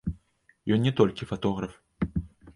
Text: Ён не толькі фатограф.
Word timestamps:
Ён 0.77 0.81
не 0.85 0.93
толькі 1.01 1.29
фатограф. 1.33 1.73